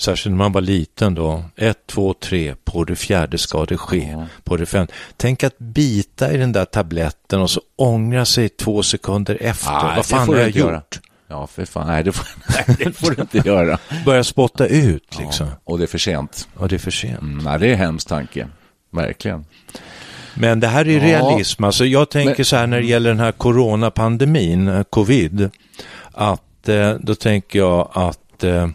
[0.01, 1.45] Särskilt när man var liten då.
[1.57, 4.17] Ett, två, tre, på det fjärde ska det ske.
[4.45, 4.93] På det femte.
[5.17, 9.73] Tänk att bita i den där tabletten och så ångra sig två sekunder efter.
[9.73, 10.57] Nej, Vad fan får har jag gjort?
[10.57, 10.83] göra.
[11.29, 11.87] Ja, för fan.
[11.87, 12.27] Nej, det får,
[12.67, 13.79] nej, det får du inte göra.
[14.05, 15.47] Börja spotta ut liksom.
[15.47, 16.49] Ja, och det är för sent.
[16.55, 17.21] Och det är för sent.
[17.23, 18.49] Mm, nej, det är en hemsk tanke.
[18.93, 19.45] Verkligen.
[20.35, 21.05] Men det här är Ja.
[21.05, 21.65] realism.
[21.65, 25.51] Alltså jag tänker Men- så här när det gäller den här coronapandemin, eh, covid,
[26.13, 28.69] att eh, då tänker jag att eh,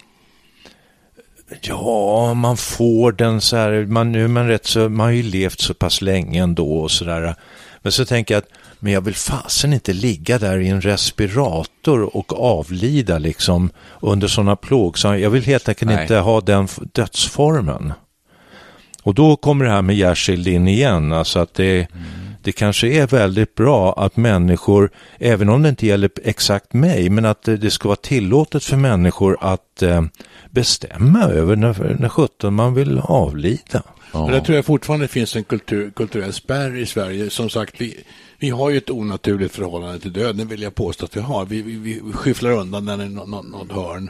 [1.62, 5.24] ja, man får den så här, man, nu är man rätt så, man har ju
[5.24, 7.36] levt så pass länge ändå och så där.
[7.82, 12.18] Men så tänker jag att, men jag vill fasen inte ligga där i en respirator
[12.18, 13.70] och avlida liksom
[14.02, 16.02] under sådana plågsamma, jag vill helt enkelt Nej.
[16.02, 17.94] inte ha den dödsformen.
[19.04, 21.88] Och då kommer det här med Jersild in igen, alltså att det,
[22.44, 27.26] det kanske är väldigt bra att människor, även om det inte gäller exakt mig, men
[27.26, 30.04] att det ska vara tillåtet för människor att eh,
[30.50, 33.84] bestämma över när, när 17 man vill avlida.
[34.14, 34.26] Ja.
[34.26, 37.30] Men där tror jag fortfarande finns en kultur, kulturell spärr i Sverige.
[37.30, 38.04] Som sagt, vi,
[38.38, 41.46] vi har ju ett onaturligt förhållande till döden, vill jag påstå att vi har.
[41.46, 44.10] Vi, vi, vi skyfflar undan den i något, något hörn.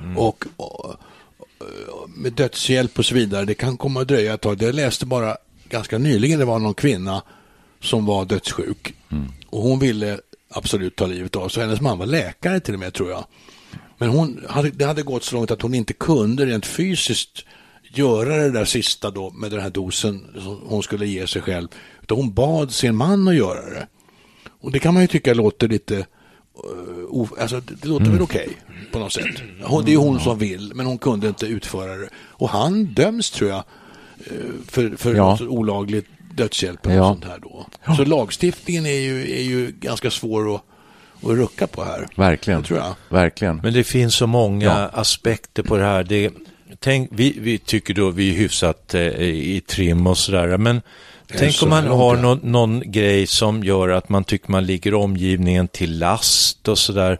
[0.00, 0.18] Mm.
[0.18, 0.94] Och, och,
[2.08, 4.62] med dödshjälp och så vidare, det kan komma att dröja ett tag.
[4.62, 5.36] Jag läste bara
[5.68, 7.22] ganska nyligen, det var någon kvinna
[7.84, 8.94] som var dödssjuk.
[9.12, 9.32] Mm.
[9.50, 11.62] Och hon ville absolut ta livet av sig.
[11.62, 13.24] Hennes man var läkare till och med, tror jag.
[13.98, 17.44] Men hon hade, det hade gått så långt att hon inte kunde rent fysiskt
[17.82, 21.68] göra det där sista då med den här dosen som hon skulle ge sig själv.
[22.02, 23.86] Utan hon bad sin man att göra det.
[24.60, 25.94] Och det kan man ju tycka låter lite,
[27.14, 28.12] uh, alltså det låter mm.
[28.12, 29.42] väl okej okay, på något sätt.
[29.84, 32.08] Det är hon som vill, men hon kunde inte utföra det.
[32.16, 33.64] Och han döms tror jag
[34.32, 35.38] uh, för, för ja.
[35.48, 37.02] olagligt dödshjälp och ja.
[37.02, 37.66] sånt här då.
[37.96, 40.62] Så lagstiftningen är ju, är ju ganska svår att
[41.22, 42.06] att rucka på här.
[42.16, 42.62] Verkligen.
[42.62, 42.94] tror jag.
[43.08, 43.56] Verkligen.
[43.56, 44.90] Men det finns så många ja.
[44.92, 46.04] aspekter på det här.
[46.04, 46.32] Det,
[46.78, 50.82] tänk, vi, vi tycker då vi är hyfsat eh, i trim och sådär, men
[51.38, 55.68] Tänk om man har någon, någon, grej som gör att man tycker man ligger omgivningen
[55.68, 57.18] till last och sådär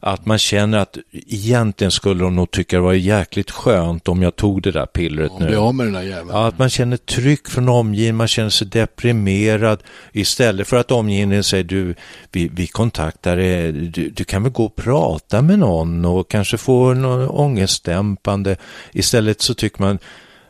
[0.00, 4.36] att man känner att egentligen skulle de nog tycka det var jäkligt skönt om jag
[4.36, 5.52] tog det där pillret nu.
[5.52, 6.30] Ja, med den där jäveln.
[6.32, 9.82] Ja, att man känner tryck från omgivningen, man känner sig deprimerad
[10.12, 11.94] istället för att omgivningen säger du,
[12.32, 16.56] vi, vi kontaktar dig, du, du kan väl gå och prata med någon och kanske
[16.56, 18.56] få någon ångestdämpande.
[18.92, 19.98] Istället så tycker man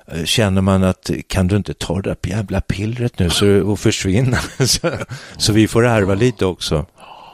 [0.07, 3.79] eh, känner man att kan du inte ta det där jävla pillret nu så, och
[3.79, 4.91] försvinna så,
[5.39, 6.87] så vi får ärva lite också.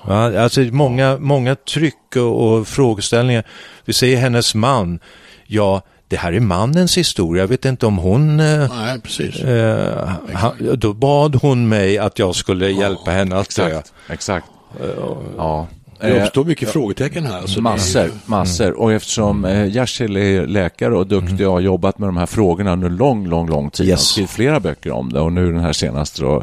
[0.07, 3.45] Ja, alltså många, många tryck och, och frågeställningar.
[3.85, 4.99] Vi säger hennes man.
[5.47, 7.43] Ja, det här är mannens historia.
[7.43, 8.41] Jag vet inte om hon...
[8.41, 9.41] Eh, Nej, precis.
[9.41, 13.67] Eh, han, då bad hon mig att jag skulle hjälpa henne att dö.
[13.67, 13.93] Exakt.
[14.09, 14.47] exakt.
[14.83, 15.67] Uh, ja.
[16.01, 17.39] Det uppstår mycket uh, frågetecken här.
[17.39, 18.67] Alltså massor, massor.
[18.67, 18.79] Mm.
[18.79, 21.47] Och eftersom eh, Jersil är läkare och duktig mm.
[21.47, 23.89] och har jobbat med de här frågorna under lång, lång, lång tid.
[23.89, 23.99] Yes.
[23.99, 26.43] Han skrivit flera böcker om det och nu den här senaste då,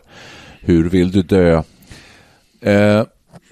[0.59, 1.63] Hur vill du dö?
[2.61, 3.03] Eh,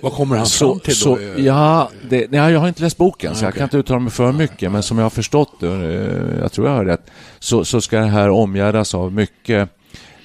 [0.01, 1.41] vad kommer han så, fram till så, då?
[1.41, 4.31] Ja, det, nej, jag har inte läst boken, så jag kan inte uttala mig för
[4.31, 4.71] mycket.
[4.71, 7.99] Men som jag har förstått det, eh, jag tror jag har rätt, så, så ska
[7.99, 9.69] det här omgärdas av mycket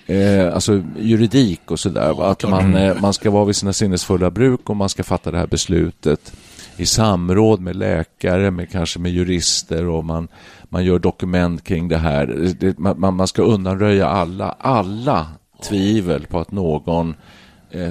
[0.06, 2.14] eh, alltså juridik och sådär.
[2.18, 5.30] Ja, att man, eh, man ska vara vid sina sinnesfulla bruk och man ska fatta
[5.30, 6.32] det här beslutet
[6.76, 10.28] i samråd med läkare, med kanske med jurister och man,
[10.68, 12.54] man gör dokument kring det här.
[12.60, 15.26] Det, man, man ska undanröja alla, alla
[15.68, 17.14] tvivel på att någon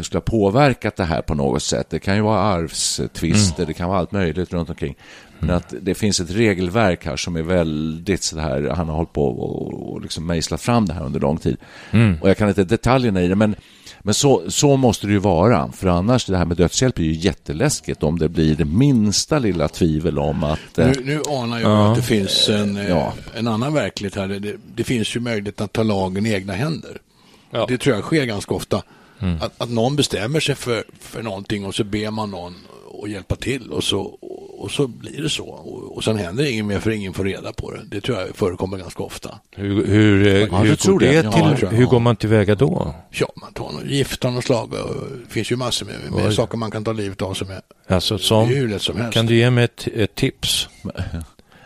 [0.04, 1.90] skulle ha påverkat det här på något sätt.
[1.90, 3.68] Det kan ju vara arvstvister, mm.
[3.68, 4.96] det kan vara allt möjligt runt omkring.
[5.40, 5.58] Men mm.
[5.58, 9.26] att det finns ett regelverk här som är väldigt så här, han har hållit på
[9.26, 11.58] och, och liksom mejslat fram det här under lång tid.
[11.92, 12.18] Mm.
[12.22, 13.56] Och jag kan inte detaljerna i det, men,
[14.02, 15.72] men så, så måste det ju vara.
[15.72, 19.68] För annars, det här med dödshjälp är ju jätteläskigt om det blir det minsta lilla
[19.68, 20.60] tvivel om att...
[20.76, 21.92] Nu, eh, nu anar jag ja.
[21.92, 23.14] att det finns en, eh, ja.
[23.34, 24.28] en annan verklighet här.
[24.28, 26.98] Det, det finns ju möjlighet att ta lagen i egna händer.
[27.52, 27.66] Ja.
[27.68, 28.84] Det tror jag sker ganska ofta.
[29.24, 29.42] Mm.
[29.42, 32.56] Att, att någon bestämmer sig för, för någonting och så ber man någon
[33.04, 34.02] att hjälpa till och så,
[34.58, 35.46] och så blir det så.
[35.46, 37.82] Och, och sen händer inget mer för ingen får reda på det.
[37.86, 39.40] Det tror jag förekommer ganska ofta.
[39.56, 42.96] Hur, hur, eh, ja, hur, går, det till, ja, hur går man tillväga då?
[43.10, 44.72] Ja, man tar någon gift av något slag.
[44.72, 47.62] Det finns ju massor med, med saker man kan ta livet av sig med.
[47.88, 49.14] Alltså, som, det är hur lätt som helst.
[49.14, 50.70] Kan du ge mig ett, ett tips?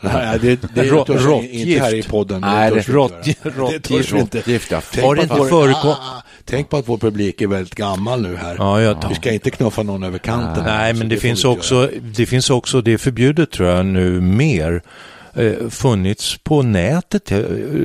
[0.01, 2.41] Nej, det, det är Rott, inte här i podden.
[2.41, 3.39] Nej, det, råttgift.
[3.43, 4.71] råttgift.
[5.01, 5.97] Har det inte förekommit?
[6.49, 8.55] Tänk på att vår publik är väldigt gammal nu här.
[8.59, 10.63] Ja, jag Vi ska inte knuffa någon över kanten.
[10.63, 13.85] Nej, här, men det, det finns också, det finns också, det är förbjudet tror jag
[13.85, 14.81] nu mer
[15.33, 17.37] eh, funnits på nätet eh,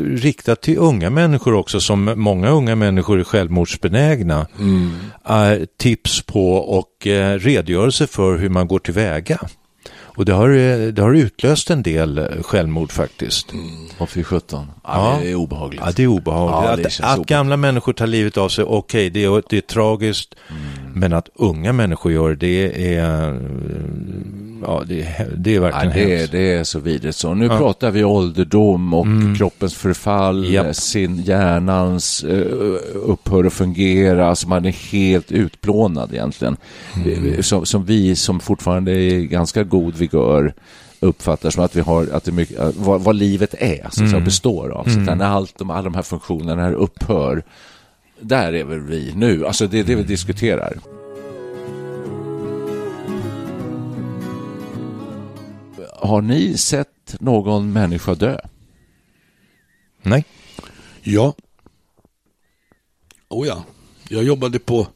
[0.05, 4.47] riktat till unga människor också som många unga människor är självmordsbenägna.
[4.59, 4.93] Mm.
[5.29, 7.07] Eh, tips på och
[7.39, 9.39] redogörelse för hur man går tillväga.
[10.17, 10.49] Och det har,
[10.93, 13.53] det har utlöst en del eh, självmord faktiskt.
[13.53, 13.65] Mm.
[13.99, 14.67] Och fy sjutton.
[14.85, 15.83] Ja, det är obehagligt.
[15.85, 16.99] Ja, det är obehagligt.
[16.99, 19.57] Ja, det att, att gamla människor tar livet av sig, okej, okay, det, är, det
[19.57, 20.35] är tragiskt.
[20.49, 20.93] Mm.
[20.95, 23.41] Men att unga människor gör det är,
[24.67, 27.35] ja, det, det är verkligen ja, det, är, det är så vidrigt så.
[27.35, 27.59] Nu ja.
[27.59, 29.37] pratar vi ålderdom och mm.
[29.37, 30.77] kroppens förfall, yep.
[30.77, 34.29] sin hjärnans uh, upphör att fungera.
[34.29, 36.57] Alltså man är helt utplånad egentligen.
[36.97, 37.43] Mm.
[37.43, 40.55] Som, som vi som fortfarande är ganska god vigör
[41.01, 44.25] uppfattar som att vi har, att det mycket, vad, vad livet är, så mm.
[44.25, 44.85] består av.
[44.85, 45.19] Så mm.
[45.19, 47.43] när allt de, alla de här funktionerna här upphör,
[48.21, 49.47] där är väl vi nu.
[49.47, 50.77] Alltså det är det vi diskuterar.
[56.03, 58.39] Har ni sett någon människa dö?
[60.03, 60.25] Nej.
[61.03, 61.35] Ja.
[63.29, 63.65] Oh ja,
[64.09, 64.87] Jag jobbade på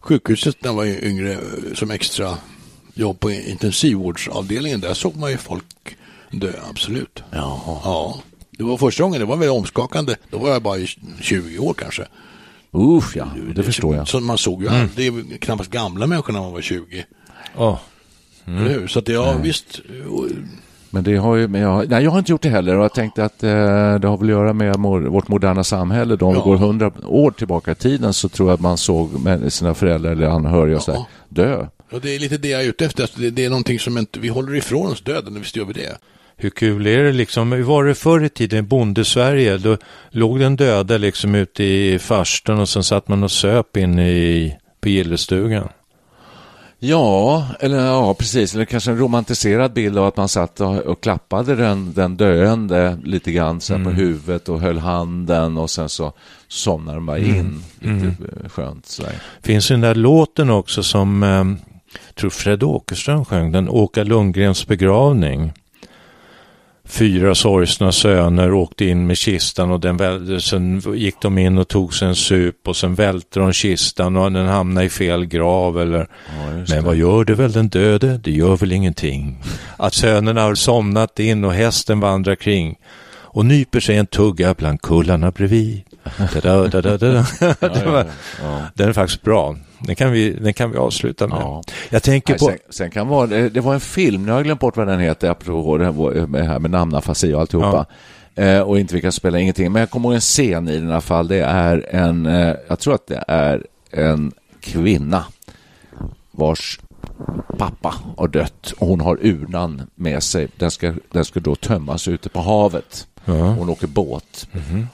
[0.00, 1.38] sjukhuset när jag var yngre eh,
[1.74, 2.38] som extra
[2.94, 4.80] jobb på intensivvårdsavdelningen.
[4.80, 5.96] Där såg man ju folk
[6.30, 7.22] dö, absolut.
[7.30, 7.80] Jaha.
[7.84, 10.16] Ja, det var första gången, det var väldigt omskakande.
[10.30, 10.86] Då var jag bara i
[11.20, 12.06] 20 år kanske.
[12.70, 14.08] Uff ja, det förstår jag.
[14.08, 17.04] Så man såg ju aldrig, knappast gamla människor när man var 20.
[18.54, 18.60] Ja.
[18.60, 18.86] Eller hur?
[18.86, 19.80] Så att ja, visst.
[20.90, 22.94] Men det har ju, men jag, nej, jag har inte gjort det heller och jag
[22.94, 23.50] tänkte att eh,
[23.98, 26.16] det har väl att göra med mor, vårt moderna samhälle.
[26.16, 26.44] Då om vi Ja.
[26.44, 29.10] går hundra år tillbaka i tiden så tror jag att man såg
[29.48, 31.06] sina föräldrar eller anhöriga och så där, Ja.
[31.28, 31.66] dö.
[31.92, 33.02] Och det är lite det jag är ute efter.
[33.02, 35.72] Alltså, det, det är någonting som inte, vi håller ifrån oss döden, visst gör vi
[35.72, 35.98] det.
[36.36, 37.52] Hur kul är det liksom?
[37.52, 39.58] Hur var det förr i tiden i bondesverige?
[39.58, 39.76] Då
[40.10, 44.56] låg den döda liksom ute i farstun och sen satt man och söp inne i,
[44.80, 45.68] på gillestugan.
[46.80, 48.54] Ja, eller ja, precis.
[48.54, 52.98] Eller kanske en romantiserad bild av att man satt och, och klappade den, den döende
[53.04, 56.12] lite grann så här på huvudet och höll handen och sen så
[56.48, 57.62] somnade de bara in.
[57.80, 59.12] Lite eh, skönt sådär.
[59.42, 61.44] Finns ju den där låten också som, eh,
[62.14, 65.52] tror Fred Åkerström sjöng, den Åka Lundgrens begravning.
[66.88, 71.94] Fyra sorgsna söner åkte in med kistan och den sen gick de in och tog
[71.94, 75.98] sig en sup och sen välte de kistan och den hamnade i fel grav eller
[75.98, 78.20] Ja, Men vad gör det väl den döde?
[78.24, 79.42] Det gör väl ingenting.
[79.76, 82.76] Att sönerna har somnat in och hästen vandrar kring
[83.30, 85.82] och nyper sig en tugga bland kullarna bredvid.
[86.42, 87.24] Da, da, da, da,
[88.42, 88.60] ja.
[88.74, 89.56] Den är faktiskt bra.
[89.78, 91.38] Den kan vi, den kan vi avsluta med.
[91.38, 91.62] Ja.
[91.90, 92.44] Jag tänker Nej, på...
[92.44, 95.00] sen, sen kan vara, det, var en film, nu har jag glömt bort vad den
[95.00, 97.86] heter, apropå det här med, här namnafasi och alltihopa.
[98.34, 99.72] Eh, och inte vilka spelar ingenting.
[99.72, 101.28] Men jag kommer ihåg en scen i den alla fall.
[101.28, 105.24] Det är en, eh, jag tror att det är en kvinna
[106.30, 106.80] vars
[107.58, 110.48] pappa har dött och hon har urnan med sig.
[110.56, 113.06] Den ska, den ska då tömmas ute på havet.
[113.32, 114.48] Hon åker båt.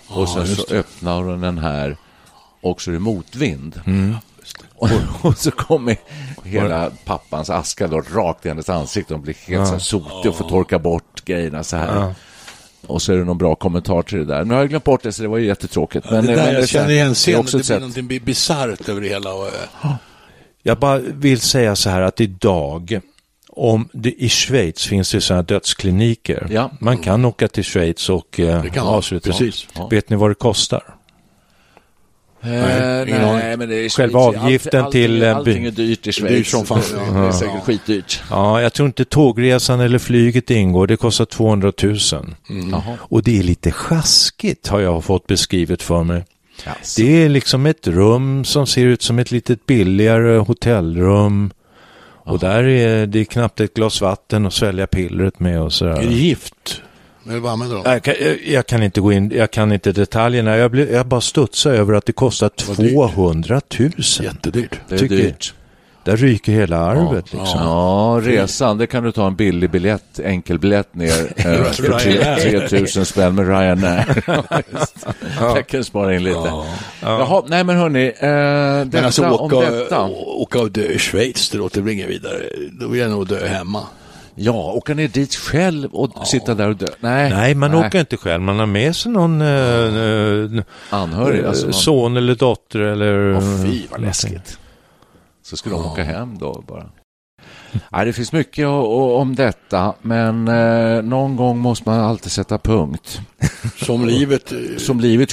[0.08, 1.96] Och sen så öppnar hon den här
[2.62, 3.80] och så är det motvind.
[4.74, 4.88] Och,
[5.22, 5.96] och så kommer
[6.44, 9.14] hela pappans aska då rakt i hennes ansikte.
[9.14, 12.14] Hon blir helt så här sotig och får torka bort grejerna så här.
[12.86, 14.44] Och så är det någon bra kommentar till det där.
[14.44, 16.06] Nu har jag glömt bort det så det var ju jättetråkigt.
[16.10, 17.80] Men, det där, men jag så här- känner igen det scenen, också det blir sätt.
[17.80, 19.32] någonting bi- bisarrt över det hela.
[19.34, 19.90] Och, eh,
[20.62, 23.00] Jag bara vill säga så här att idag,
[23.56, 26.46] om det, i Schweiz finns det sådana dödskliniker.
[26.50, 26.70] Ja.
[26.80, 29.30] Man kan åka till Schweiz och eh, avsluta.
[29.30, 29.66] precis.
[29.74, 29.88] Ja.
[29.88, 30.94] Vet ni vad det kostar?
[32.42, 36.12] Eh, Nej, nej, men det är Själva avgiften allting, till, eh, Allting är dyrt i
[36.12, 36.36] Schweiz.
[36.36, 36.80] Dyrt som fan.
[37.12, 38.22] Det är säkert skitdyrt.
[38.30, 40.86] Ja, jag tror inte tågresan eller flyget ingår.
[40.86, 41.96] Det kostar 200 000.
[42.70, 42.82] Jaha.
[43.00, 46.24] Och det är lite sjaskigt har jag fått beskrivet för mig.
[46.64, 47.02] Jaså.
[47.02, 51.50] Det är liksom ett rum som ser ut som ett litet billigare hotellrum.
[52.24, 55.92] Och där är det knappt ett glas vatten att svälja pillret med och sådär.
[55.92, 56.82] Är det gift?
[57.28, 57.90] Eller vad använder de?
[57.90, 60.56] Jag kan, jag, jag kan inte gå in, jag kan inte detaljerna.
[60.56, 62.92] Jag, blir, jag bara studsar över att det kostar Vad dyrt.
[62.92, 63.90] 200 000.
[64.22, 64.80] Jättedyrt.
[64.88, 65.54] Det är dyrt.
[66.04, 67.60] Där ryker hela arvet liksom.
[67.60, 73.04] Ja, resan, det kan du ta en billig biljett, enkelbiljett ner eh, för tre- 3000
[73.06, 74.22] spänn med Ryanair.
[75.40, 75.56] Ja.
[75.56, 76.52] Jag kan spara in lite.
[77.02, 80.02] Jaha, nej men hörni, eh, detta Men alltså om åka, detta.
[80.26, 82.40] åka och dö i Schweiz, det låter väl inget vidare.
[82.80, 83.80] Då vill jag nog dö hemma.
[84.34, 86.86] Ja, åka ner dit själv och sitta där och dö.
[87.00, 88.42] Nej, Nej, man åker inte själv.
[88.42, 89.48] Man har med sig någon eh,
[90.58, 91.64] eh, Anhörig, alltså.
[91.64, 93.36] någon- son eller dotter eller...
[93.36, 94.58] Åh fy vad läskigt.
[95.44, 96.86] Så skulle de åka hem då bara.
[97.92, 103.20] Nej, det finns mycket om detta, men eh, någon gång måste man alltid sätta punkt.
[103.76, 104.52] Som livet...
[104.52, 105.28] eh, Som livet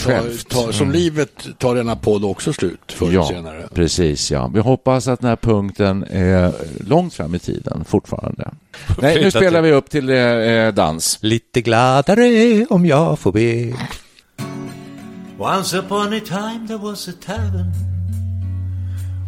[0.50, 3.68] tar, som livet tar denna podd också slut förr Ja, senare.
[3.74, 4.48] precis ja.
[4.54, 6.54] Vi hoppas att den här punkten är
[6.88, 8.52] långt fram i tiden fortfarande.
[9.02, 11.18] Nej, nu spelar vi upp till eh, dans.
[11.22, 13.74] Lite gladare om jag får be.
[15.38, 17.72] Once upon a time there was a tavern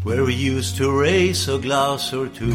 [0.03, 2.53] where we used to raise a glass or two.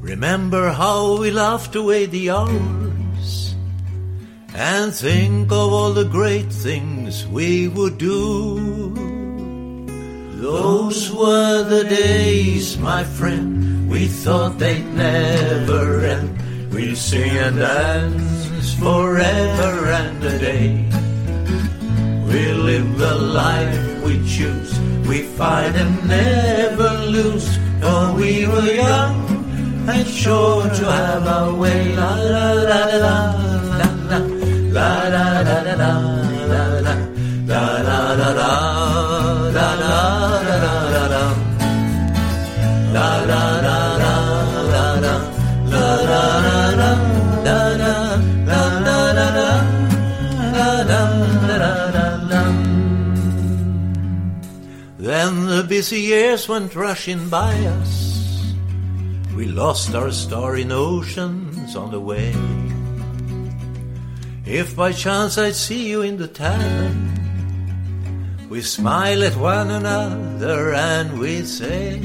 [0.00, 3.54] Remember how we laughed away the hours
[4.54, 8.94] and think of all the great things we would do.
[10.40, 16.72] Those were the days, my friend, we thought they'd never end.
[16.72, 21.09] We'd sing and dance forever and a day.
[22.30, 24.78] We live the life we choose.
[25.08, 27.48] We fight and never lose.
[27.80, 29.16] For we were young
[29.88, 31.96] and sure to have our way.
[31.96, 33.20] La la la la la
[33.78, 34.18] la
[34.76, 36.02] la la la la la la la
[36.50, 36.94] la
[37.46, 38.69] la la la la
[55.70, 58.56] busy years went rushing by us.
[59.36, 62.34] We lost our star in oceans on the way.
[64.44, 67.14] If by chance I'd see you in the tavern,
[68.50, 72.00] we smile at one another and we say,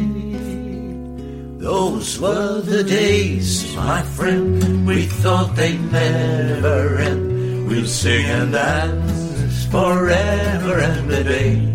[1.57, 7.67] Those were the days, my friend, we thought they'd never end.
[7.67, 11.74] We'll sing and dance forever and a day.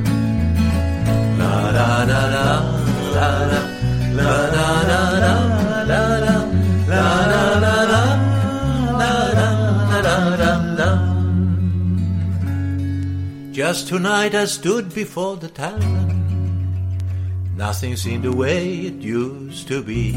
[13.71, 16.97] Just tonight I stood before the tavern.
[17.55, 20.11] Nothing seemed the way it used to be.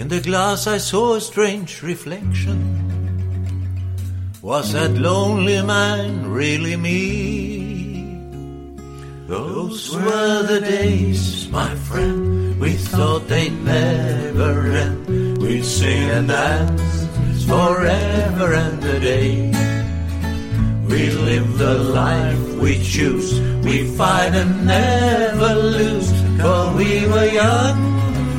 [0.00, 2.58] In the glass I saw a strange reflection.
[4.40, 8.16] Was that lonely man really me?
[9.26, 15.36] Those were the days, my friend, we thought they'd never end.
[15.42, 19.75] We'd sing and dance forever and a day.
[20.88, 23.40] We live the life we choose.
[23.64, 26.10] We fight and never lose.
[26.40, 27.76] For we were young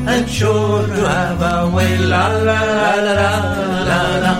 [0.07, 1.97] and sure to have our way.
[1.97, 4.35] La la la la la la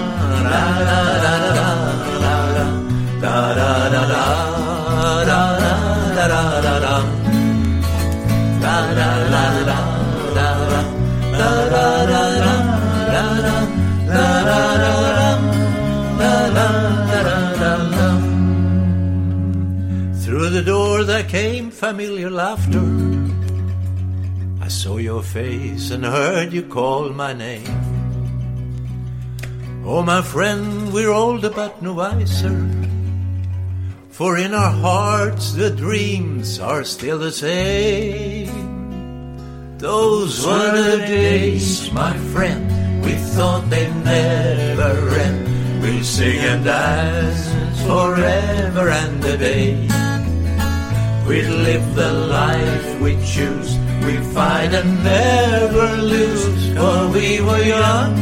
[0.47, 2.49] la la la la la la la la
[3.87, 4.37] la la
[6.29, 6.76] Through
[21.88, 22.83] familiar laughter.
[24.59, 27.63] I saw your face and heard you call my name.
[29.85, 32.59] Oh, my friend, we're older but no wiser.
[34.09, 38.51] For in our hearts the dreams are still the same.
[39.77, 42.67] Those were the days, my friend,
[43.05, 44.91] we thought they'd never
[45.25, 45.81] end.
[45.81, 47.47] We'll sing and dance
[47.88, 50.06] forever and a day.
[51.28, 53.78] We live the life we choose.
[54.05, 56.73] We fight and never lose.
[56.73, 58.17] For we were young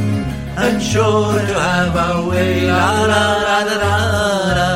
[0.58, 2.66] and sure to have our way.
[2.66, 3.97] La la la la la
[4.53, 4.74] la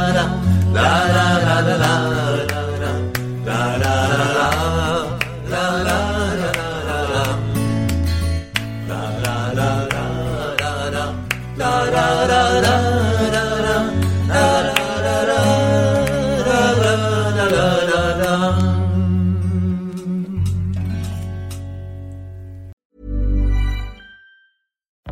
[0.75, 2.08] la la la la